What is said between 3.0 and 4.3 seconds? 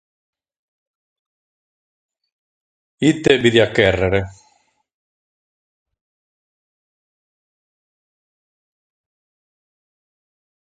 Ite bi diat chèrrere?